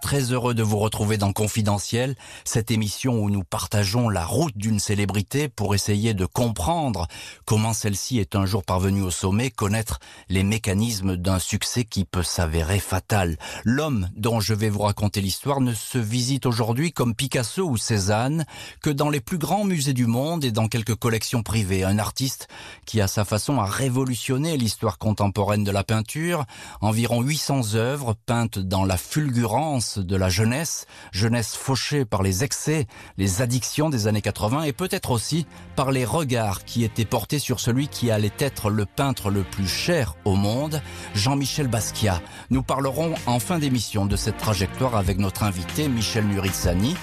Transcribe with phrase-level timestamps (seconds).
[0.00, 2.14] très heureux de vous retrouver dans Confidentiel,
[2.44, 7.06] cette émission où nous partageons la route d'une célébrité pour essayer de comprendre
[7.44, 12.22] comment celle-ci est un jour parvenue au sommet, connaître les mécanismes d'un succès qui peut
[12.22, 13.36] s'avérer fatal.
[13.64, 18.44] L'homme dont je vais vous raconter l'histoire ne se visite aujourd'hui comme Picasso ou Cézanne
[18.80, 21.84] que dans les plus grands musées du monde et dans quelques collections privées.
[21.84, 22.48] Un artiste
[22.86, 26.44] qui à sa façon a révolutionné l'histoire contemporaine de la peinture,
[26.80, 32.86] environ 800 œuvres peintes dans la fulgurance de la jeunesse, jeunesse fauchée par les excès,
[33.18, 35.46] les addictions des années 80 et peut-être aussi
[35.76, 39.68] par les regards qui étaient portés sur celui qui allait être le peintre le plus
[39.68, 40.80] cher au monde,
[41.14, 42.20] Jean-Michel Basquiat.
[42.50, 46.96] Nous parlerons en fin d'émission de cette trajectoire avec notre invité Michel Nuritsani.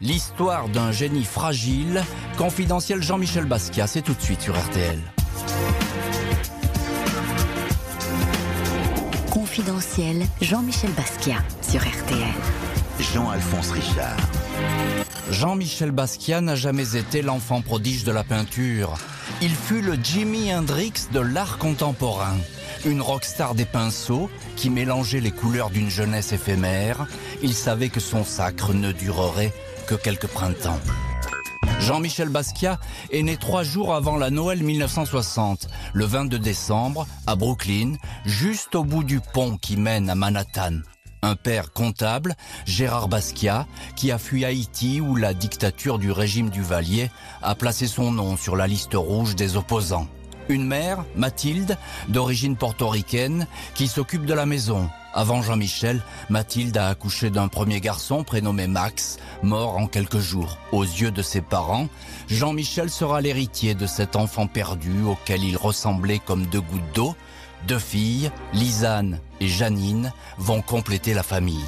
[0.00, 2.04] L'histoire d'un génie fragile,
[2.36, 5.00] confidentiel Jean-Michel Basquiat, c'est tout de suite sur RTL.
[9.36, 12.32] Confidentiel Jean-Michel Basquiat sur RTL.
[12.98, 14.16] Jean-Alphonse Richard.
[15.30, 18.94] Jean-Michel Basquiat n'a jamais été l'enfant prodige de la peinture.
[19.42, 22.38] Il fut le Jimi Hendrix de l'art contemporain.
[22.86, 27.06] Une rockstar des pinceaux qui mélangeait les couleurs d'une jeunesse éphémère.
[27.42, 29.52] Il savait que son sacre ne durerait
[29.86, 30.80] que quelques printemps.
[31.80, 32.78] Jean-Michel Basquiat
[33.10, 38.84] est né trois jours avant la Noël 1960, le 22 décembre, à Brooklyn, juste au
[38.84, 40.80] bout du pont qui mène à Manhattan.
[41.22, 42.34] Un père comptable,
[42.66, 47.10] Gérard Basquiat, qui a fui Haïti où la dictature du régime du Valier
[47.42, 50.08] a placé son nom sur la liste rouge des opposants.
[50.48, 51.76] Une mère, Mathilde,
[52.08, 54.88] d'origine portoricaine, qui s'occupe de la maison.
[55.12, 60.58] Avant Jean-Michel, Mathilde a accouché d'un premier garçon prénommé Max, mort en quelques jours.
[60.72, 61.88] Aux yeux de ses parents,
[62.28, 67.16] Jean-Michel sera l'héritier de cet enfant perdu auquel il ressemblait comme deux gouttes d'eau.
[67.66, 71.64] Deux filles, Lisanne et Janine, vont compléter la famille.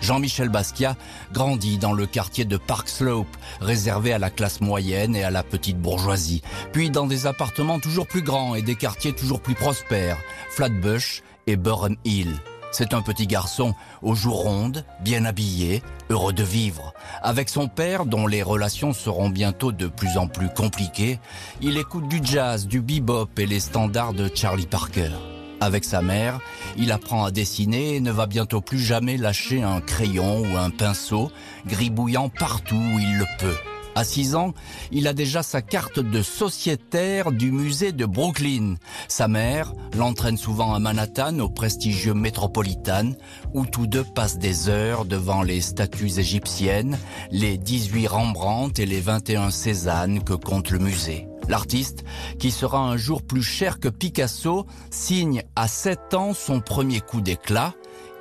[0.00, 0.96] Jean-Michel Basquiat
[1.32, 5.42] grandit dans le quartier de Park Slope, réservé à la classe moyenne et à la
[5.42, 6.42] petite bourgeoisie,
[6.72, 10.18] puis dans des appartements toujours plus grands et des quartiers toujours plus prospères,
[10.50, 12.34] Flatbush et Burham Hill.
[12.70, 16.92] C'est un petit garçon aux joues rondes, bien habillé, heureux de vivre.
[17.22, 21.18] Avec son père, dont les relations seront bientôt de plus en plus compliquées,
[21.62, 25.12] il écoute du jazz, du bebop et les standards de Charlie Parker.
[25.60, 26.40] Avec sa mère,
[26.76, 30.70] il apprend à dessiner et ne va bientôt plus jamais lâcher un crayon ou un
[30.70, 31.30] pinceau,
[31.66, 33.56] gribouillant partout où il le peut.
[33.98, 34.54] À 6 ans,
[34.92, 38.76] il a déjà sa carte de sociétaire du musée de Brooklyn.
[39.08, 43.14] Sa mère l'entraîne souvent à Manhattan, au prestigieux Metropolitan,
[43.54, 46.96] où tous deux passent des heures devant les statues égyptiennes,
[47.32, 51.26] les 18 Rembrandt et les 21 Cézanne que compte le musée.
[51.48, 52.04] L'artiste,
[52.38, 57.20] qui sera un jour plus cher que Picasso, signe à 7 ans son premier coup
[57.20, 57.74] d'éclat.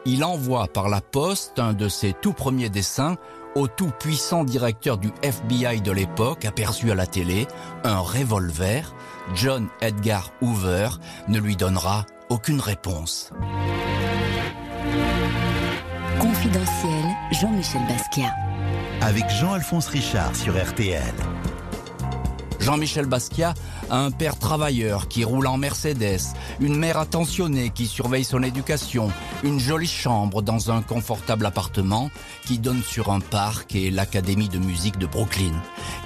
[0.05, 3.17] Il envoie par la poste un de ses tout premiers dessins
[3.55, 7.47] au tout puissant directeur du FBI de l'époque, aperçu à la télé,
[7.83, 8.93] un revolver.
[9.33, 10.89] John Edgar Hoover
[11.27, 13.31] ne lui donnera aucune réponse.
[16.19, 18.33] Confidentiel Jean-Michel Basquiat.
[19.01, 21.13] Avec Jean-Alphonse Richard sur RTL.
[22.67, 23.53] Jean-Michel Basquiat
[23.89, 26.19] a un père travailleur qui roule en Mercedes,
[26.59, 29.09] une mère attentionnée qui surveille son éducation,
[29.45, 32.11] une jolie chambre dans un confortable appartement
[32.45, 35.53] qui donne sur un parc et l'académie de musique de Brooklyn.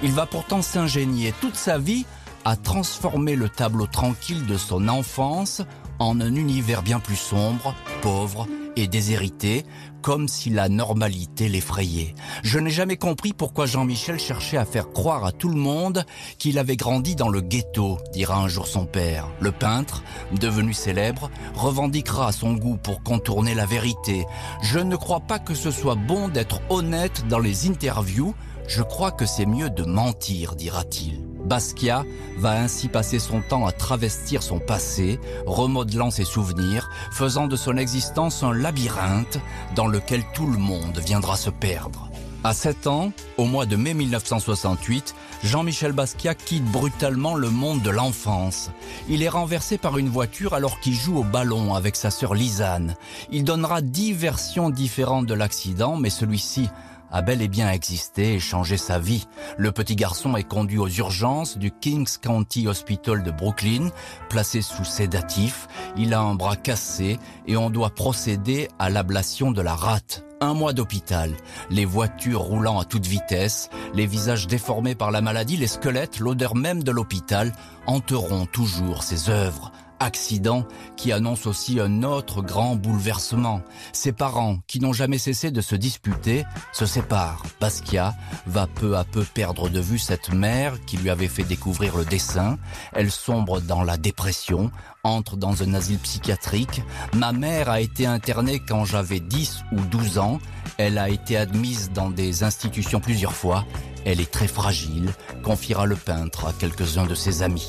[0.04, 2.06] Il va pourtant s'ingénier toute sa vie
[2.44, 5.62] à transformer le tableau tranquille de son enfance
[6.02, 8.46] en un univers bien plus sombre, pauvre
[8.76, 9.64] et déshérité,
[10.00, 12.14] comme si la normalité l'effrayait.
[12.42, 16.04] Je n'ai jamais compris pourquoi Jean-Michel cherchait à faire croire à tout le monde
[16.38, 19.28] qu'il avait grandi dans le ghetto, dira un jour son père.
[19.40, 20.02] Le peintre,
[20.38, 24.24] devenu célèbre, revendiquera son goût pour contourner la vérité.
[24.62, 28.34] Je ne crois pas que ce soit bon d'être honnête dans les interviews,
[28.68, 31.31] je crois que c'est mieux de mentir, dira-t-il.
[31.52, 32.06] Basquiat
[32.38, 37.76] va ainsi passer son temps à travestir son passé, remodelant ses souvenirs, faisant de son
[37.76, 39.38] existence un labyrinthe
[39.76, 42.08] dans lequel tout le monde viendra se perdre.
[42.42, 47.90] À 7 ans, au mois de mai 1968, Jean-Michel Basquiat quitte brutalement le monde de
[47.90, 48.70] l'enfance.
[49.10, 52.96] Il est renversé par une voiture alors qu'il joue au ballon avec sa sœur Lisanne.
[53.30, 56.70] Il donnera dix versions différentes de l'accident, mais celui-ci
[57.12, 59.26] a bel et bien existé et changé sa vie.
[59.58, 63.90] Le petit garçon est conduit aux urgences du Kings County Hospital de Brooklyn,
[64.28, 65.68] placé sous sédatif.
[65.96, 70.24] Il a un bras cassé et on doit procéder à l'ablation de la rate.
[70.40, 71.30] Un mois d'hôpital,
[71.70, 76.56] les voitures roulant à toute vitesse, les visages déformés par la maladie, les squelettes, l'odeur
[76.56, 77.52] même de l'hôpital
[77.86, 79.70] hanteront toujours ses œuvres.
[80.02, 80.66] Accident
[80.96, 83.62] qui annonce aussi un autre grand bouleversement.
[83.92, 87.44] Ses parents, qui n'ont jamais cessé de se disputer, se séparent.
[87.60, 88.14] Basquiat
[88.46, 92.04] va peu à peu perdre de vue cette mère qui lui avait fait découvrir le
[92.04, 92.58] dessin.
[92.92, 94.70] Elle sombre dans la dépression,
[95.04, 96.80] entre dans un asile psychiatrique.
[97.14, 100.38] Ma mère a été internée quand j'avais 10 ou 12 ans.
[100.78, 103.64] Elle a été admise dans des institutions plusieurs fois.
[104.04, 105.12] Elle est très fragile,
[105.42, 107.68] confiera le peintre à quelques-uns de ses amis.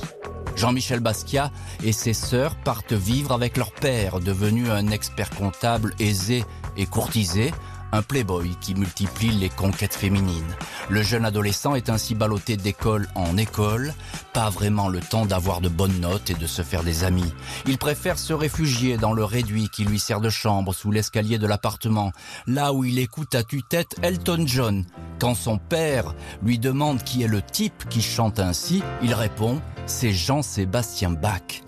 [0.55, 1.49] Jean-Michel Basquiat
[1.83, 6.45] et ses sœurs partent vivre avec leur père, devenu un expert comptable aisé
[6.77, 7.51] et courtisé,
[7.93, 10.55] un playboy qui multiplie les conquêtes féminines.
[10.89, 13.93] Le jeune adolescent est ainsi ballotté d'école en école,
[14.33, 17.33] pas vraiment le temps d'avoir de bonnes notes et de se faire des amis.
[17.67, 21.47] Il préfère se réfugier dans le réduit qui lui sert de chambre sous l'escalier de
[21.47, 22.11] l'appartement,
[22.47, 24.85] là où il écoute à tue-tête Elton John.
[25.19, 30.13] Quand son père lui demande qui est le type qui chante ainsi, il répond c'est
[30.13, 31.61] Jean-Sébastien Bach.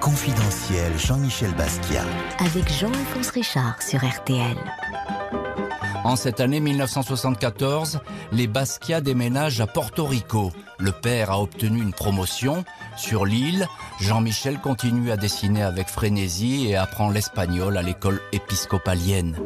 [0.00, 2.04] Confidentiel Jean-Michel Basquiat.
[2.38, 4.56] Avec Jean-Alphonse Richard sur RTL.
[6.02, 8.00] En cette année 1974,
[8.32, 10.50] les Basquiat déménagent à Porto Rico.
[10.78, 12.64] Le père a obtenu une promotion.
[12.96, 13.68] Sur l'île,
[14.00, 19.36] Jean-Michel continue à dessiner avec frénésie et apprend l'espagnol à l'école épiscopalienne.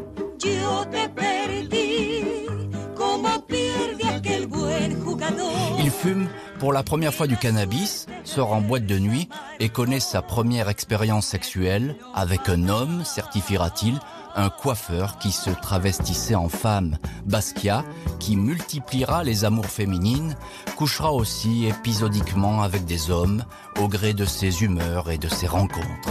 [5.78, 6.28] Il fume
[6.60, 9.28] pour la première fois du cannabis, sort en boîte de nuit
[9.58, 13.98] et connaît sa première expérience sexuelle avec un homme, certifiera-t-il,
[14.34, 17.84] un coiffeur qui se travestissait en femme, Basquiat,
[18.18, 20.36] qui multipliera les amours féminines,
[20.76, 23.44] couchera aussi épisodiquement avec des hommes
[23.80, 26.10] au gré de ses humeurs et de ses rencontres.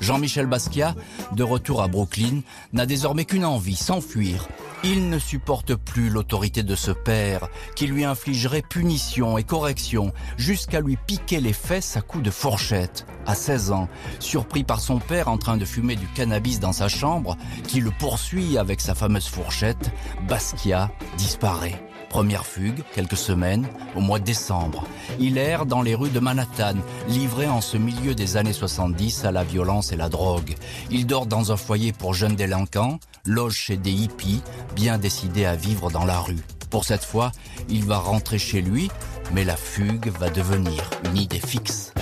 [0.00, 0.94] Jean-Michel Basquiat,
[1.32, 2.40] de retour à Brooklyn,
[2.72, 4.48] n'a désormais qu'une envie, s'enfuir.
[4.82, 10.80] Il ne supporte plus l'autorité de ce père, qui lui infligerait punition et correction, jusqu'à
[10.80, 13.04] lui piquer les fesses à coups de fourchette.
[13.26, 13.88] À 16 ans,
[14.20, 17.36] surpris par son père en train de fumer du cannabis dans sa chambre,
[17.68, 19.90] qui le poursuit avec sa fameuse fourchette,
[20.26, 21.89] Basquiat disparaît.
[22.10, 24.84] Première fugue, quelques semaines, au mois de décembre.
[25.20, 26.74] Il erre dans les rues de Manhattan,
[27.08, 30.56] livré en ce milieu des années 70 à la violence et la drogue.
[30.90, 34.42] Il dort dans un foyer pour jeunes délinquants, loge chez des hippies,
[34.74, 36.40] bien décidés à vivre dans la rue.
[36.68, 37.30] Pour cette fois,
[37.68, 38.90] il va rentrer chez lui,
[39.32, 41.94] mais la fugue va devenir une idée fixe.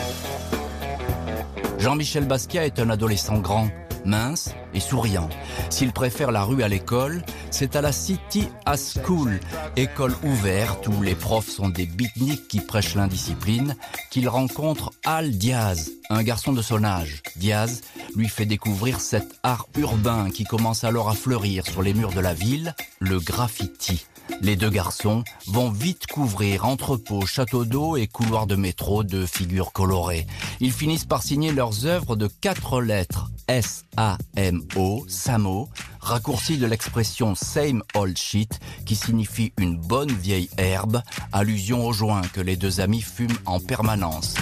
[1.79, 3.69] Jean-Michel Basquiat est un adolescent grand,
[4.09, 5.29] mince et souriant.
[5.71, 9.39] S'il préfère la rue à l'école, c'est à la City à School,
[9.77, 13.77] école ouverte où les profs sont des beatniks qui prêchent l'indiscipline,
[14.11, 17.23] qu'il rencontre Al Diaz, un garçon de son âge.
[17.37, 17.83] Diaz
[18.17, 22.21] lui fait découvrir cet art urbain qui commence alors à fleurir sur les murs de
[22.21, 24.07] la ville, le graffiti.
[24.41, 29.73] Les deux garçons vont vite couvrir entrepôts, châteaux d'eau et couloirs de métro de figures
[29.73, 30.27] colorées.
[30.61, 33.31] Ils finissent par signer leurs œuvres de quatre lettres.
[33.49, 35.69] S-A-M-O, Samo,
[36.01, 41.03] raccourci de l'expression same old shit, qui signifie une bonne vieille herbe,
[41.33, 44.35] allusion au joint que les deux amis fument en permanence.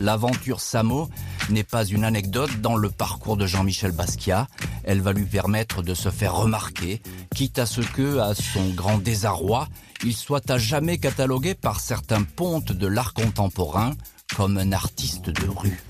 [0.00, 1.08] L'aventure Samo
[1.50, 4.48] n'est pas une anecdote dans le parcours de Jean-Michel Basquiat.
[4.84, 7.02] Elle va lui permettre de se faire remarquer,
[7.34, 9.68] quitte à ce que, à son grand désarroi,
[10.04, 13.92] il soit à jamais catalogué par certains pontes de l'art contemporain
[14.36, 15.82] comme un artiste de rue.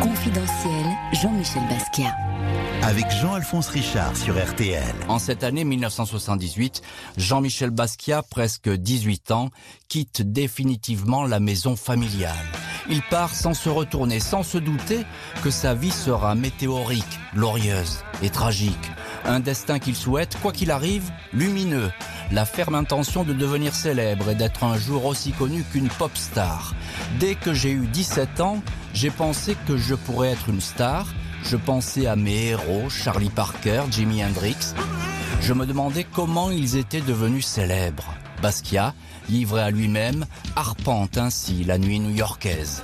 [0.00, 2.14] Confidentiel, Jean-Michel Basquiat.
[2.82, 4.82] Avec Jean-Alphonse Richard sur RTL.
[5.08, 6.80] En cette année 1978,
[7.18, 9.50] Jean-Michel Basquiat, presque 18 ans,
[9.88, 12.32] quitte définitivement la maison familiale.
[12.88, 15.04] Il part sans se retourner, sans se douter
[15.44, 18.90] que sa vie sera météorique, glorieuse et tragique.
[19.26, 21.90] Un destin qu'il souhaite, quoi qu'il arrive, lumineux.
[22.32, 26.74] La ferme intention de devenir célèbre et d'être un jour aussi connu qu'une pop star.
[27.18, 28.62] Dès que j'ai eu 17 ans,
[28.94, 31.06] j'ai pensé que je pourrais être une star.
[31.44, 34.74] Je pensais à mes héros, Charlie Parker, Jimi Hendrix.
[35.40, 38.14] Je me demandais comment ils étaient devenus célèbres.
[38.42, 38.94] Basquiat,
[39.28, 42.82] livré à lui-même, arpente ainsi la nuit new-yorkaise.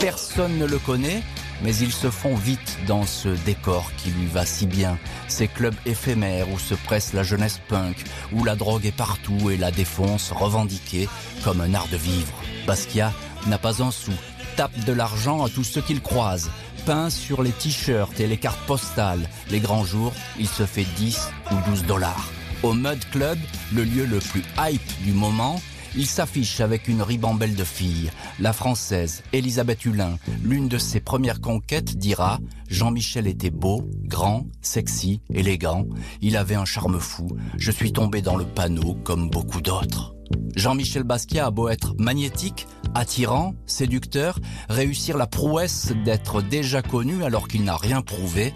[0.00, 1.22] Personne ne le connaît,
[1.62, 4.98] mais ils se font vite dans ce décor qui lui va si bien.
[5.28, 7.96] Ces clubs éphémères où se presse la jeunesse punk,
[8.32, 11.08] où la drogue est partout et la défonce revendiquée
[11.44, 12.34] comme un art de vivre.
[12.66, 13.12] Basquiat
[13.46, 14.12] n'a pas un sou,
[14.56, 16.50] tape de l'argent à tous ceux qu'il croise,
[16.84, 19.28] peint sur les t-shirts et les cartes postales.
[19.50, 22.30] Les grands jours, il se fait 10 ou 12 dollars.
[22.62, 23.38] Au Mud Club,
[23.72, 25.60] le lieu le plus hype du moment,
[25.96, 28.10] Il s'affiche avec une ribambelle de filles.
[28.38, 32.38] La française, Elisabeth Hulin, l'une de ses premières conquêtes, dira
[32.68, 35.86] Jean-Michel était beau, grand, sexy, élégant.
[36.20, 37.28] Il avait un charme fou.
[37.56, 40.14] Je suis tombé dans le panneau comme beaucoup d'autres.
[40.54, 44.38] Jean-Michel Basquiat a beau être magnétique, attirant, séducteur,
[44.68, 48.52] réussir la prouesse d'être déjà connu alors qu'il n'a rien prouvé,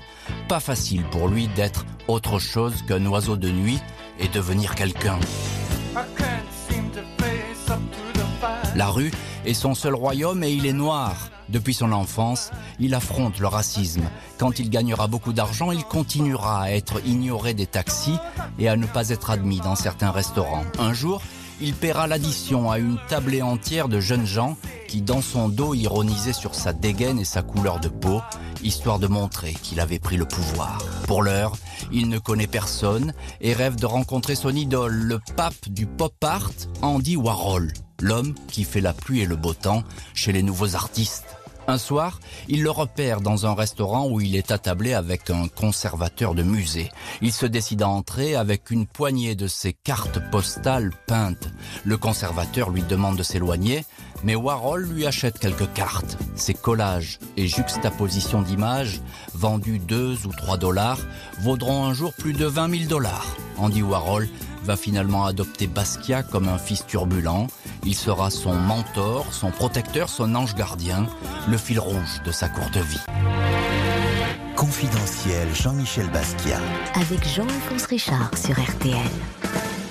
[0.48, 3.78] pas facile pour lui d'être autre chose qu'un oiseau de nuit
[4.18, 5.18] et devenir quelqu'un.
[8.76, 9.10] La rue
[9.44, 11.30] est son seul royaume et il est noir.
[11.48, 14.04] Depuis son enfance, il affronte le racisme.
[14.38, 18.18] Quand il gagnera beaucoup d'argent, il continuera à être ignoré des taxis
[18.58, 20.64] et à ne pas être admis dans certains restaurants.
[20.78, 21.20] Un jour,
[21.60, 24.56] il paiera l'addition à une tablée entière de jeunes gens
[24.88, 28.22] qui, dans son dos, ironisaient sur sa dégaine et sa couleur de peau,
[28.62, 30.78] histoire de montrer qu'il avait pris le pouvoir.
[31.06, 31.52] Pour l'heure,
[31.92, 36.50] il ne connaît personne et rêve de rencontrer son idole, le pape du pop art,
[36.80, 41.24] Andy Warhol, l'homme qui fait la pluie et le beau temps chez les nouveaux artistes.
[41.70, 46.34] Un soir, il le repère dans un restaurant où il est attablé avec un conservateur
[46.34, 46.90] de musée.
[47.22, 51.48] Il se décide à entrer avec une poignée de ses cartes postales peintes.
[51.84, 53.84] Le conservateur lui demande de s'éloigner,
[54.24, 56.18] mais Warhol lui achète quelques cartes.
[56.34, 59.00] Ses collages et juxtapositions d'images,
[59.34, 60.98] vendus 2 ou 3 dollars,
[61.40, 63.36] vaudront un jour plus de 20 000 dollars.
[63.58, 64.28] Andy Warhol
[64.64, 67.46] va finalement adopter Basquiat comme un fils turbulent.
[67.84, 71.06] Il sera son mentor, son protecteur, son ange gardien,
[71.48, 73.00] le fil rouge de sa courte vie.
[74.54, 76.60] Confidentiel Jean-Michel Basquiat.
[76.94, 78.96] Avec Jean-Alphonse Richard sur RTL.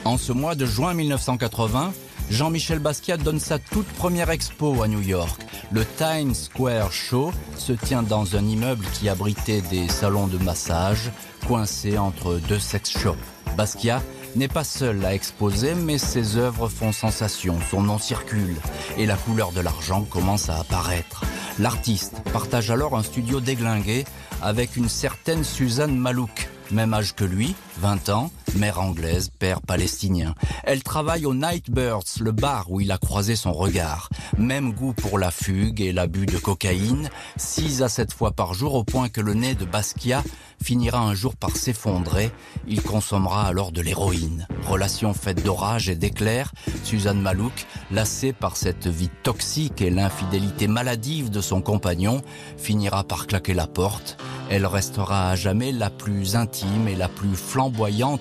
[0.05, 1.91] En ce mois de juin 1980,
[2.29, 5.41] Jean-Michel Basquiat donne sa toute première expo à New York.
[5.71, 11.11] Le Times Square Show se tient dans un immeuble qui abritait des salons de massage
[11.47, 13.17] coincés entre deux sex shops.
[13.57, 14.03] Basquiat
[14.35, 18.55] n'est pas seul à exposer, mais ses œuvres font sensation, son nom circule
[18.97, 21.23] et la couleur de l'argent commence à apparaître.
[21.57, 24.05] L'artiste partage alors un studio déglingué
[24.41, 30.35] avec une certaine Suzanne Malouk, même âge que lui, 20 ans, mère anglaise, père palestinien.
[30.65, 34.09] Elle travaille au Nightbirds, le bar où il a croisé son regard.
[34.37, 38.75] Même goût pour la fugue et l'abus de cocaïne, 6 à 7 fois par jour
[38.75, 40.23] au point que le nez de Basquiat
[40.61, 42.31] finira un jour par s'effondrer.
[42.67, 44.45] Il consommera alors de l'héroïne.
[44.67, 46.51] Relation faite d'orage et d'éclairs,
[46.83, 52.21] Suzanne Malouk, lassée par cette vie toxique et l'infidélité maladive de son compagnon,
[52.57, 54.17] finira par claquer la porte.
[54.49, 57.35] Elle restera à jamais la plus intime et la plus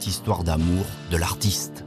[0.07, 1.85] histoire d'amour de l'artiste.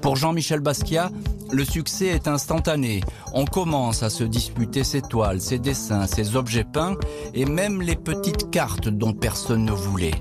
[0.00, 1.10] Pour Jean-Michel Basquiat,
[1.50, 3.00] le succès est instantané.
[3.32, 6.96] On commence à se disputer ses toiles, ses dessins, ses objets peints
[7.34, 10.14] et même les petites cartes dont personne ne voulait.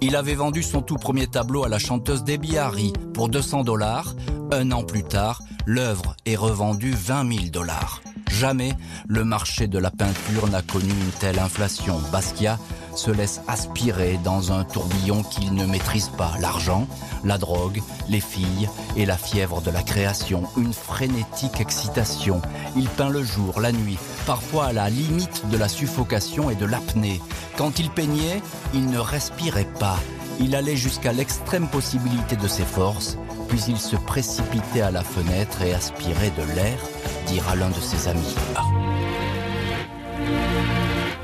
[0.00, 4.14] Il avait vendu son tout premier tableau à la chanteuse Debbie Harry pour 200 dollars.
[4.52, 8.02] Un an plus tard, l'œuvre est revendue 20 000 dollars.
[8.30, 8.72] Jamais
[9.08, 11.98] le marché de la peinture n'a connu une telle inflation.
[12.12, 12.58] Basquiat
[12.96, 16.32] se laisse aspirer dans un tourbillon qu'il ne maîtrise pas.
[16.40, 16.86] L'argent,
[17.24, 20.44] la drogue, les filles et la fièvre de la création.
[20.56, 22.40] Une frénétique excitation.
[22.76, 26.66] Il peint le jour, la nuit, parfois à la limite de la suffocation et de
[26.66, 27.20] l'apnée.
[27.56, 28.42] Quand il peignait,
[28.74, 29.98] il ne respirait pas.
[30.40, 33.16] Il allait jusqu'à l'extrême possibilité de ses forces,
[33.48, 36.78] puis il se précipitait à la fenêtre et aspirait de l'air,
[37.26, 38.34] dira l'un de ses amis.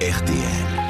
[0.00, 0.81] RTL.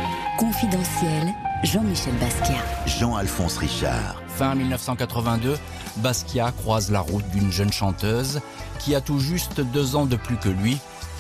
[0.43, 1.33] Confidentiel,
[1.63, 2.65] Jean-Michel Basquiat.
[2.85, 4.21] Jean-Alphonse Richard.
[4.27, 5.57] Fin 1982,
[5.99, 8.41] Basquiat croise la route d'une jeune chanteuse
[8.81, 10.79] qui a tout juste deux ans de plus que lui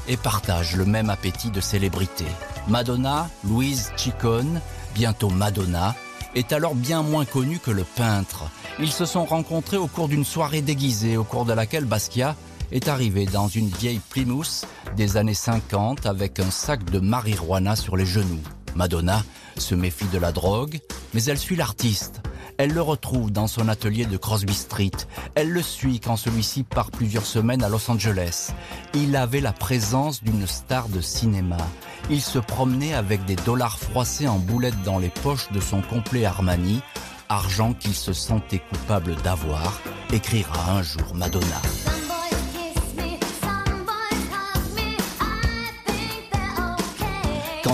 [0.08, 2.24] et partage le même appétit de célébrité.
[2.66, 4.60] Madonna, Louise Ciccone,
[4.92, 5.94] bientôt Madonna,
[6.34, 8.50] est alors bien moins connue que le peintre.
[8.80, 12.34] Ils se sont rencontrés au cours d'une soirée déguisée au cours de laquelle Basquiat
[12.72, 17.96] est arrivé dans une vieille Plymouth des années 50 avec un sac de marijuana sur
[17.96, 18.42] les genoux.
[18.74, 19.24] Madonna
[19.56, 20.80] se méfie de la drogue,
[21.14, 22.22] mais elle suit l'artiste.
[22.58, 24.90] Elle le retrouve dans son atelier de Crosby Street.
[25.34, 28.52] Elle le suit quand celui-ci part plusieurs semaines à Los Angeles.
[28.94, 31.56] Il avait la présence d'une star de cinéma.
[32.10, 36.24] Il se promenait avec des dollars froissés en boulettes dans les poches de son complet
[36.24, 36.80] Armani,
[37.28, 39.80] argent qu'il se sentait coupable d'avoir,
[40.12, 41.62] écrira un jour Madonna.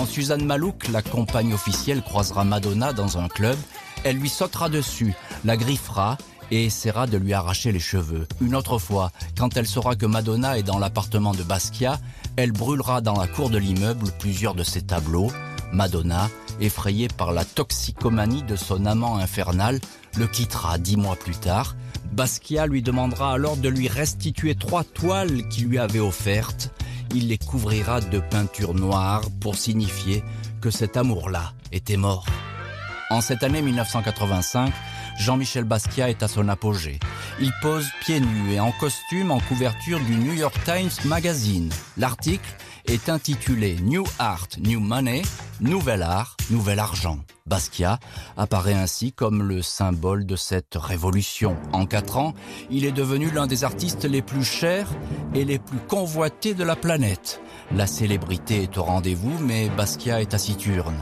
[0.09, 3.55] Suzanne Malouk, la compagne officielle, croisera Madonna dans un club,
[4.03, 5.13] elle lui sautera dessus,
[5.45, 6.17] la griffera
[6.49, 8.27] et essaiera de lui arracher les cheveux.
[8.41, 11.99] Une autre fois, quand elle saura que Madonna est dans l'appartement de Basquiat,
[12.37, 15.31] elle brûlera dans la cour de l'immeuble plusieurs de ses tableaux.
[15.71, 16.27] Madonna,
[16.59, 19.79] effrayée par la toxicomanie de son amant infernal,
[20.17, 21.75] le quittera dix mois plus tard.
[22.11, 26.71] Basquiat lui demandera alors de lui restituer trois toiles qu'il lui avait offertes.
[27.15, 30.23] Il les couvrira de peinture noire pour signifier
[30.61, 32.25] que cet amour-là était mort.
[33.09, 34.71] En cette année 1985,
[35.19, 36.99] Jean-Michel Basquiat est à son apogée.
[37.41, 41.71] Il pose pieds nus et en costume en couverture du New York Times Magazine.
[41.97, 42.49] L'article
[42.89, 45.21] est intitulé New Art, New Money,
[45.61, 47.19] Nouvel Art, Nouvel Argent.
[47.45, 47.99] Basquiat
[48.35, 51.55] apparaît ainsi comme le symbole de cette révolution.
[51.71, 52.33] En quatre ans,
[52.71, 54.89] il est devenu l'un des artistes les plus chers
[55.35, 57.41] et les plus convoités de la planète.
[57.75, 60.97] La célébrité est au rendez-vous, mais Basquiat est taciturne.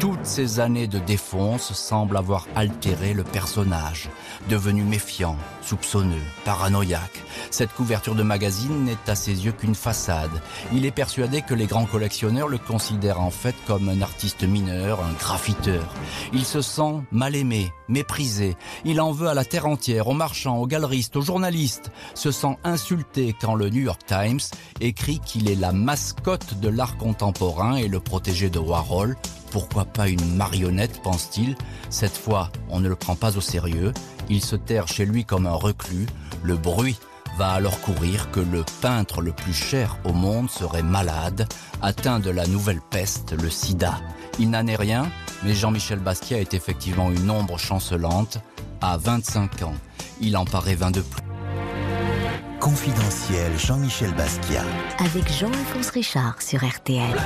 [0.00, 4.08] Toutes ces années de défonce semblent avoir altéré le personnage,
[4.48, 7.22] devenu méfiant, soupçonneux, paranoïaque.
[7.50, 10.30] Cette couverture de magazine n'est à ses yeux qu'une façade.
[10.72, 15.04] Il est persuadé que les grands collectionneurs le considèrent en fait comme un artiste mineur,
[15.04, 15.92] un graffiteur.
[16.32, 18.56] Il se sent mal aimé, méprisé.
[18.86, 21.92] Il en veut à la terre entière, aux marchands, aux galeristes, aux journalistes.
[22.14, 24.40] Se sent insulté quand le New York Times
[24.80, 29.14] écrit qu'il est la mascotte de l'art contemporain et le protégé de Warhol.
[29.50, 31.56] Pourquoi pas une marionnette, pense-t-il
[31.90, 33.92] Cette fois, on ne le prend pas au sérieux.
[34.28, 36.06] Il se terre chez lui comme un reclus.
[36.42, 36.98] Le bruit
[37.36, 41.48] va alors courir que le peintre le plus cher au monde serait malade,
[41.82, 44.00] atteint de la nouvelle peste, le sida.
[44.38, 45.10] Il n'en est rien,
[45.42, 48.38] mais Jean-Michel Basquiat est effectivement une ombre chancelante.
[48.80, 49.74] À 25 ans,
[50.20, 51.22] il en paraît 20 de plus.
[52.60, 54.64] Confidentiel Jean-Michel Basquiat.
[54.98, 57.16] Avec Jean-Alphonse Richard sur RTL.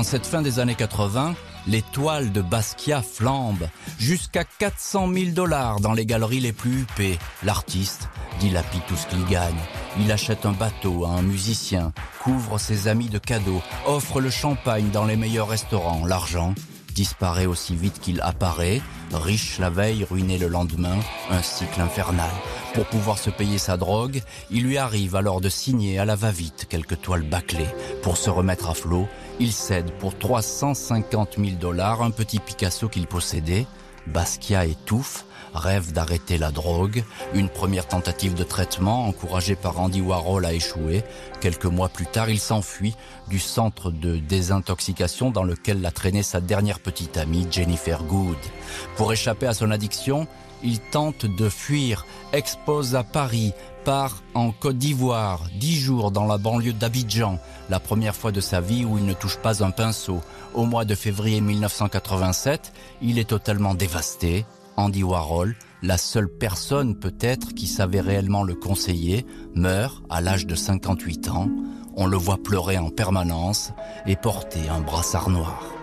[0.00, 1.34] En cette fin des années 80,
[1.66, 7.18] les toiles de Basquiat flambent jusqu'à 400 000 dollars dans les galeries les plus huppées.
[7.42, 9.60] L'artiste dilapide tout ce qu'il gagne.
[9.98, 11.92] Il achète un bateau à un musicien,
[12.22, 16.06] couvre ses amis de cadeaux, offre le champagne dans les meilleurs restaurants.
[16.06, 16.54] L'argent
[17.00, 20.98] disparaît aussi vite qu'il apparaît, riche la veille, ruiné le lendemain,
[21.30, 22.28] un cycle infernal.
[22.74, 26.66] Pour pouvoir se payer sa drogue, il lui arrive alors de signer à la va-vite
[26.68, 27.74] quelques toiles bâclées.
[28.02, 29.08] Pour se remettre à flot,
[29.38, 33.66] il cède pour 350 000 dollars un petit Picasso qu'il possédait.
[34.06, 37.04] Basquiat étouffe, rêve d'arrêter la drogue.
[37.34, 41.02] Une première tentative de traitement, encouragée par Andy Warhol, a échoué.
[41.40, 42.96] Quelques mois plus tard, il s'enfuit
[43.28, 48.38] du centre de désintoxication dans lequel l'a traîné sa dernière petite amie, Jennifer Good.
[48.96, 50.26] Pour échapper à son addiction,
[50.62, 53.52] il tente de fuir, expose à Paris,
[53.84, 57.38] part en Côte d'Ivoire, dix jours dans la banlieue d'Abidjan,
[57.68, 60.20] la première fois de sa vie où il ne touche pas un pinceau.
[60.54, 64.44] Au mois de février 1987, il est totalement dévasté.
[64.76, 70.54] Andy Warhol, la seule personne peut-être qui savait réellement le conseiller, meurt à l'âge de
[70.54, 71.48] 58 ans.
[71.96, 73.72] On le voit pleurer en permanence
[74.06, 75.79] et porter un brassard noir.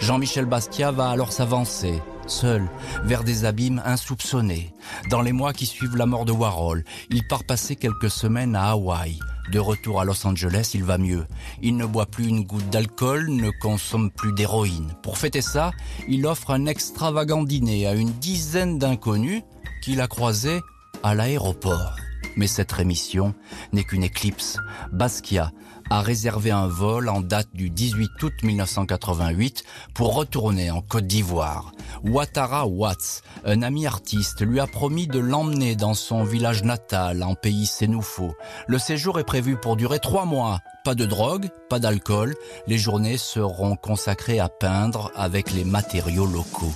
[0.00, 2.68] Jean-Michel Basquiat va alors s'avancer, seul,
[3.04, 4.72] vers des abîmes insoupçonnés.
[5.10, 8.70] Dans les mois qui suivent la mort de Warhol, il part passer quelques semaines à
[8.70, 9.18] Hawaï.
[9.52, 11.26] De retour à Los Angeles, il va mieux.
[11.62, 14.94] Il ne boit plus une goutte d'alcool, ne consomme plus d'héroïne.
[15.02, 15.72] Pour fêter ça,
[16.06, 19.42] il offre un extravagant dîner à une dizaine d'inconnus
[19.82, 20.60] qu'il a croisés
[21.02, 21.96] à l'aéroport.
[22.36, 23.34] Mais cette rémission
[23.72, 24.58] n'est qu'une éclipse.
[24.92, 25.50] Basquiat
[25.90, 31.72] a réservé un vol en date du 18 août 1988 pour retourner en Côte d'Ivoire.
[32.04, 37.34] Ouattara Watts, un ami artiste, lui a promis de l'emmener dans son village natal, en
[37.34, 38.34] pays sénoufo.
[38.66, 40.60] Le séjour est prévu pour durer trois mois.
[40.84, 42.34] Pas de drogue, pas d'alcool.
[42.66, 46.72] Les journées seront consacrées à peindre avec les matériaux locaux.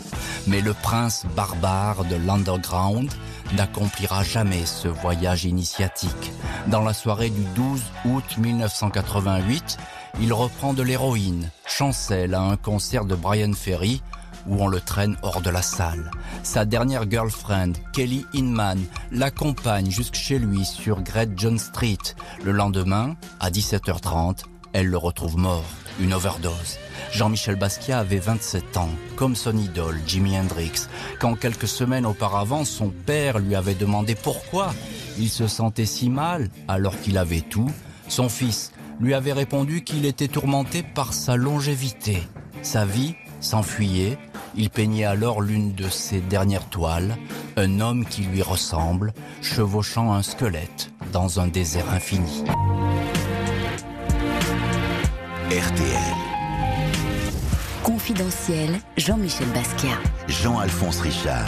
[0.47, 3.11] Mais le prince barbare de l'underground
[3.55, 6.33] n'accomplira jamais ce voyage initiatique.
[6.69, 9.79] Dans la soirée du 12 août 1988,
[10.21, 14.03] il reprend de l'héroïne, chancelle à un concert de Brian Ferry,
[14.47, 16.11] où on le traîne hors de la salle.
[16.43, 18.79] Sa dernière girlfriend, Kelly Inman,
[19.11, 21.99] l'accompagne jusque chez lui sur Great John Street.
[22.43, 25.65] Le lendemain, à 17h30, elle le retrouve mort,
[26.01, 26.79] une overdose.
[27.13, 30.89] Jean-Michel Basquiat avait 27 ans, comme son idole Jimi Hendrix,
[31.21, 34.75] quand quelques semaines auparavant son père lui avait demandé pourquoi
[35.19, 37.71] il se sentait si mal alors qu'il avait tout.
[38.09, 42.19] Son fils lui avait répondu qu'il était tourmenté par sa longévité.
[42.63, 44.17] Sa vie s'enfuyait,
[44.57, 47.17] il peignait alors l'une de ses dernières toiles,
[47.57, 52.45] un homme qui lui ressemble, chevauchant un squelette dans un désert infini.
[55.51, 56.22] RTL.
[58.03, 59.97] Confidentiel Jean-Michel Basquiat.
[60.27, 61.47] Jean-Alphonse Richard.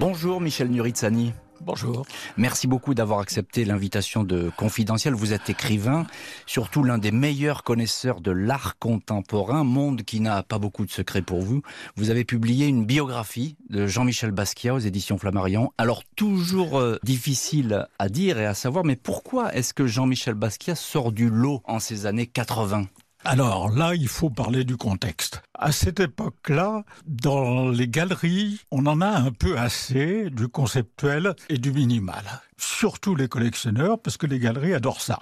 [0.00, 1.34] Bonjour Michel Nuritsani.
[1.60, 2.04] Bonjour.
[2.36, 5.14] Merci beaucoup d'avoir accepté l'invitation de Confidentiel.
[5.14, 6.04] Vous êtes écrivain,
[6.46, 11.22] surtout l'un des meilleurs connaisseurs de l'art contemporain, monde qui n'a pas beaucoup de secrets
[11.22, 11.62] pour vous.
[11.94, 15.72] Vous avez publié une biographie de Jean-Michel Basquiat aux éditions Flammarion.
[15.78, 20.74] Alors toujours euh, difficile à dire et à savoir, mais pourquoi est-ce que Jean-Michel Basquiat
[20.74, 22.88] sort du lot en ces années 80
[23.24, 25.42] alors là, il faut parler du contexte.
[25.54, 31.58] À cette époque-là, dans les galeries, on en a un peu assez du conceptuel et
[31.58, 32.24] du minimal.
[32.56, 35.20] Surtout les collectionneurs, parce que les galeries adorent ça.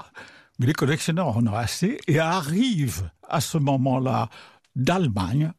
[0.58, 4.30] Mais les collectionneurs en ont assez et arrivent à ce moment-là
[4.76, 5.52] d'Allemagne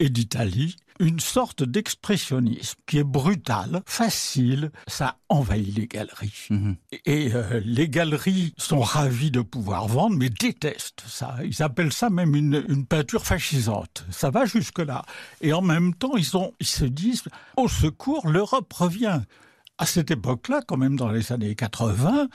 [0.00, 6.46] et d'Italie une sorte d'expressionnisme qui est brutal, facile, ça envahit les galeries.
[6.50, 6.76] Mhm.
[7.04, 11.36] Et euh, les galeries sont ravis de pouvoir vendre, mais détestent ça.
[11.44, 14.04] Ils appellent ça même une, une peinture fascisante.
[14.10, 15.02] Ça va jusque-là.
[15.40, 17.24] Et en même temps, ils, ont, ils se disent,
[17.56, 19.20] au secours, l'Europe revient.
[19.78, 22.28] À cette époque-là, quand même dans les années 80,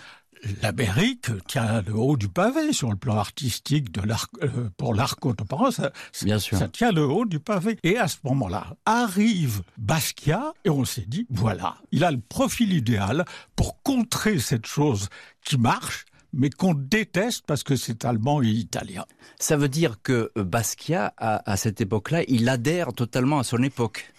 [0.62, 5.17] l'Amérique tient le haut du pavé sur le plan artistique de l'art, euh, pour l'art
[5.17, 5.71] contemporain.
[5.71, 5.91] Ça,
[6.23, 6.58] Bien sûr.
[6.58, 7.77] ça tient le haut du pavé.
[7.84, 12.73] Et à ce moment-là, arrive Basquiat et on s'est dit, voilà, il a le profil
[12.73, 13.25] idéal
[13.56, 15.10] pour contrer cette chose
[15.43, 19.04] qui marche mais qu'on déteste parce que c'est allemand et italien.
[19.38, 24.13] Ça veut dire que Basquiat, à, à cette époque-là, il adhère totalement à son époque.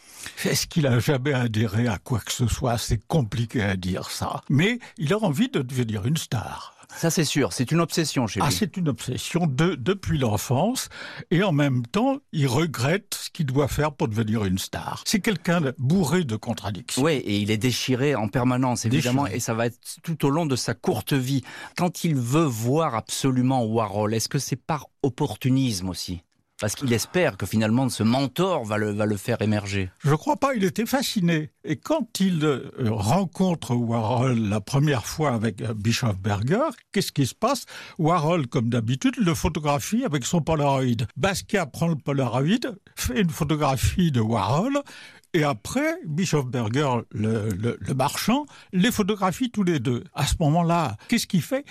[0.45, 2.79] Est-ce qu'il a jamais adhéré à quoi que ce soit?
[2.79, 4.41] C'est compliqué à dire ça.
[4.49, 6.75] Mais il a envie de devenir une star.
[6.97, 8.47] Ça c'est sûr, c'est une obsession chez lui.
[8.47, 10.89] Ah, c'est une obsession de, depuis l'enfance
[11.31, 15.03] et en même temps, il regrette ce qu'il doit faire pour devenir une star.
[15.07, 17.03] C'est quelqu'un bourré de contradictions.
[17.03, 19.37] Oui, et il est déchiré en permanence, évidemment, déchiré.
[19.39, 21.43] et ça va être tout au long de sa courte vie.
[21.77, 26.21] Quand il veut voir absolument Warhol, est-ce que c'est par opportunisme aussi?
[26.63, 29.91] Parce qu'il espère que finalement ce mentor va le, faire émerger.
[30.05, 31.51] Je crois pas, il était fasciné.
[31.65, 37.35] Et quand il euh, rencontre Warhol la première fois avec euh, Bischofberger, qu'est-ce qui se
[37.35, 37.67] passe?
[37.99, 41.05] Warhol, comme d'habitude, le photographie avec son Polaroid.
[41.17, 44.79] Basquiat prend le Polaroid, fait une photographie de Warhol,
[45.35, 50.05] et après, Bischofberger, le marchand, les photographie tous les deux.
[50.15, 51.65] À ce moment-là, qu'est-ce qu'il fait?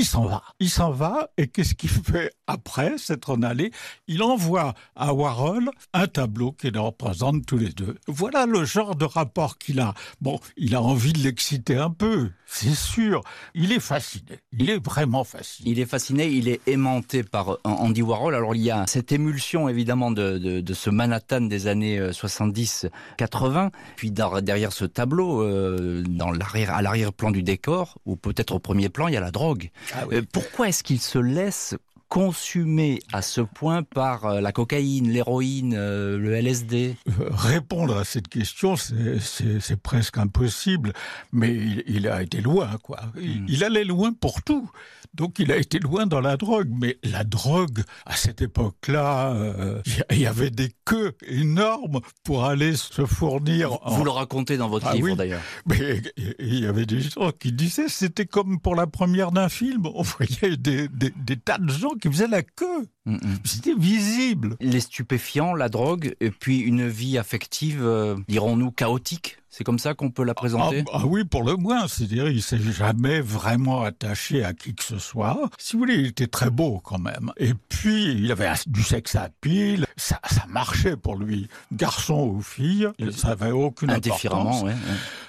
[0.00, 0.42] Il s'en va.
[0.60, 3.70] Il s'en va et qu'est-ce qu'il fait après s'être en allé?
[4.08, 7.96] Il envoie à Warhol un tableau qui les représente tous les deux.
[8.08, 9.92] Voilà le genre de rapport qu'il a.
[10.22, 13.22] Bon, il a envie de l'exciter un peu, c'est sûr.
[13.54, 14.40] Il est fasciné.
[14.58, 15.70] Il est vraiment fasciné.
[15.70, 18.34] Il est fasciné, il est aimanté par Andy Warhol.
[18.34, 23.70] Alors il y a cette émulsion évidemment de, de, ce Manhattan des années 70-80.
[23.96, 28.88] Puis derrière ce tableau, euh, dans l'arrière, à l'arrière-plan du décor, ou peut-être au premier
[28.88, 29.70] plan, il y a la drogue.
[29.92, 31.74] Ah euh, pourquoi est-ce qu'il se laisse
[32.10, 36.96] consumé à ce point par euh, la cocaïne, l'héroïne, euh, le LSD
[37.30, 40.92] Répondre à cette question, c'est presque impossible,
[41.32, 43.00] mais il, il, a été loin, quoi.
[43.16, 43.46] Il, mm.
[43.48, 44.68] il allait loin pour tout.
[45.14, 49.82] Donc il a été loin dans la drogue, mais la drogue, à cette époque-là, euh,
[50.10, 53.70] il y avait des queues énormes pour aller se fournir.
[53.70, 53.96] Vous, en...
[53.96, 55.16] vous le racontez dans votre ah, livre oui.
[55.16, 55.42] d'ailleurs.
[55.66, 56.02] Mais
[56.38, 60.02] il y avait des gens qui disaient c'était comme pour la première d'un film, on
[60.02, 62.86] voyait des, des, des tas de gens qui faisaient la queue.
[63.06, 63.36] Mm -hmm.
[63.44, 64.56] C'était visible.
[64.60, 69.94] Les stupéfiants, la drogue, et puis une vie affective, euh, dirons-nous, chaotique c'est comme ça
[69.94, 71.88] qu'on peut la présenter ah, ah oui, pour le moins.
[71.88, 75.50] C'est-à-dire, il s'est jamais vraiment attaché à qui que ce soit.
[75.58, 77.32] Si vous voulez, il était très beau quand même.
[77.36, 79.86] Et puis, il avait du sexe à pile.
[79.96, 81.48] Ça, ça marchait pour lui.
[81.72, 84.78] Garçon ou fille, ça avait aucune Indifféremment, ouais, ouais.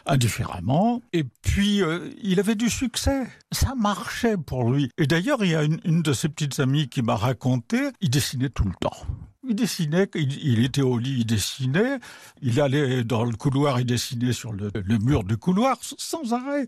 [0.06, 1.02] Indifféremment.
[1.14, 3.24] Et puis, euh, il avait du succès.
[3.52, 4.92] Ça marchait pour lui.
[5.00, 8.12] Et d'ailleurs, il y a une, une de ses petites amies qui m'a raconté, il
[8.12, 8.96] dessinait tout le temps.
[9.48, 11.98] Il dessinait, il, était au lit, il dessinait,
[12.44, 16.68] il allait dans le couloir, il dessinait sur le, mur du couloir sans arrêt.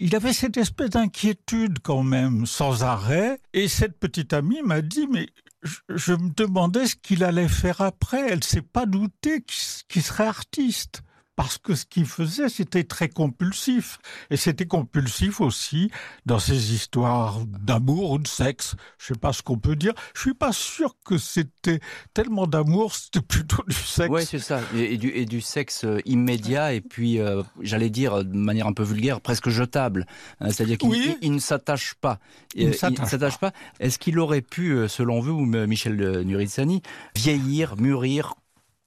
[0.00, 3.38] Il avait cette espèce d'inquiétude quand même, sans arrêt.
[3.52, 5.28] Et cette petite amie m'a dit, mais
[5.62, 8.30] je, me demandais ce qu'il allait faire après.
[8.30, 11.02] Elle ne s'est pas doutée qu'il qu serait artiste
[11.36, 13.98] parce que ce qu'il faisait, c'était très compulsif.
[14.30, 15.90] Et c'était compulsif aussi
[16.24, 18.74] dans ces histoires d'amour ou de sexe.
[18.98, 19.92] Je sais pas ce qu'on peut dire.
[20.14, 21.80] Je suis pas sûr que c'était
[22.14, 24.10] tellement d'amour, c'était plutôt du sexe.
[24.10, 24.60] Oui, c'est ça.
[24.74, 28.66] Et, et, du, et du sexe euh, immédiat, et puis, euh, j'allais dire de manière
[28.66, 30.06] un peu vulgaire, presque jetable.
[30.40, 31.16] C'est-à-dire qu'il oui.
[31.20, 32.18] il, il ne s'attache pas.
[32.54, 33.50] Il ne s'attache pas.
[33.50, 33.58] pas.
[33.78, 36.80] Est-ce qu'il aurait pu, euh, selon vous, Michel Nurizani,
[37.14, 38.34] vieillir, mûrir,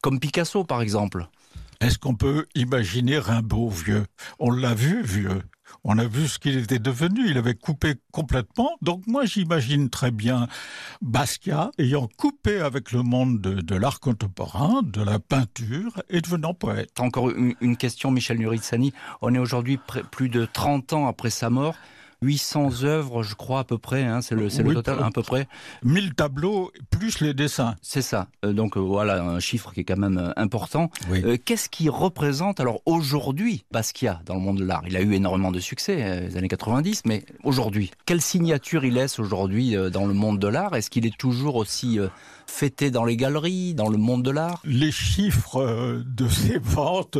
[0.01, 1.27] comme Picasso, par exemple?
[1.81, 4.05] Est-ce qu'on peut imaginer Rimbaud vieux?
[4.37, 5.41] On l'a vu vieux.
[5.83, 7.29] On a vu ce qu'il était devenu.
[7.29, 8.71] Il avait coupé complètement.
[8.81, 10.47] Donc moi, j'imagine très bien
[11.01, 16.99] Basquiat ayant coupé avec le monde de, l'art contemporain, de la peinture et devenant poète.
[16.99, 18.93] Encore une, une question, Michel Nuritsani.
[19.21, 19.79] On est aujourd'hui
[20.11, 21.75] plus de 30 ans après sa mort.
[22.21, 25.23] 800 œuvres, je crois, à peu près, hein, c'est le, oui, le, total, à peu
[25.23, 25.47] près.
[25.83, 27.75] 1000 tableaux, plus les dessins.
[27.81, 28.27] C'est ça.
[28.43, 30.91] Euh, donc euh, voilà, un chiffre qui est quand même euh, important.
[31.09, 31.23] Oui.
[31.45, 34.83] Qu'est-ce qui représente, alors aujourd'hui, Basquiat dans le monde de l'art?
[34.85, 39.19] Il a eu énormément de succès, les années 90, mais aujourd'hui, quelle signature il laisse
[39.19, 40.75] aujourd'hui dans le monde de l'art?
[40.75, 41.99] Est-ce qu'il est toujours aussi
[42.49, 47.17] fêté dans les galeries, dans le monde de l'art Les chiffres de ses ventes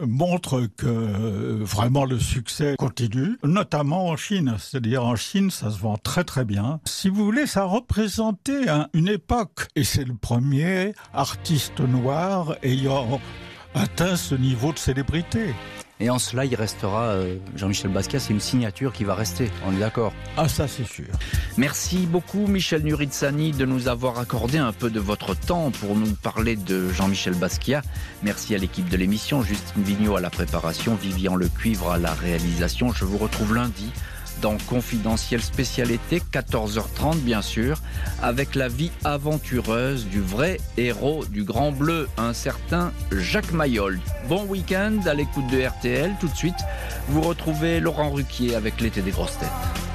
[0.00, 4.56] montrent que vraiment le succès continue, notamment en Chine.
[4.58, 6.80] C'est-à-dire en Chine, ça se vend très très bien.
[6.84, 9.68] Si vous voulez, ça représentait un, une époque.
[9.76, 13.20] Et c'est le premier artiste noir ayant
[13.74, 15.54] atteint ce niveau de célébrité.
[16.00, 19.72] Et en cela, il restera, euh, Jean-Michel Basquiat, c'est une signature qui va rester, on
[19.72, 21.06] est d'accord Ah ça c'est sûr.
[21.56, 26.12] Merci beaucoup Michel Nuritsani de nous avoir accordé un peu de votre temps pour nous
[26.14, 27.82] parler de Jean-Michel Basquiat.
[28.22, 32.14] Merci à l'équipe de l'émission, Justine Vignot à la préparation, Vivian Le Cuivre à la
[32.14, 32.92] réalisation.
[32.92, 33.92] Je vous retrouve lundi
[34.42, 37.80] dans Confidentiel spécialité 14h30 bien sûr
[38.20, 44.00] avec la vie aventureuse du vrai héros du Grand Bleu un certain Jacques Mayol.
[44.28, 46.58] Bon week-end à l'écoute de RTL tout de suite
[47.08, 49.82] vous retrouvez Laurent Ruquier avec l'été des grosses têtes